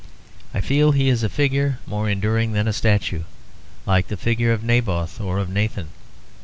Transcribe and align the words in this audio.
I 0.51 0.61
feel 0.61 0.93
he 0.93 1.09
is 1.09 1.21
a 1.21 1.29
figure 1.29 1.77
more 1.85 2.09
enduring 2.09 2.53
than 2.53 2.67
a 2.67 2.73
statue, 2.73 3.21
like 3.85 4.07
the 4.07 4.17
figure 4.17 4.51
of 4.51 4.63
Naboth 4.63 5.21
or 5.21 5.37
of 5.37 5.47
Nathan. 5.47 5.89